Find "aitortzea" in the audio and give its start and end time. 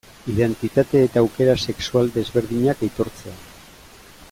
2.89-3.37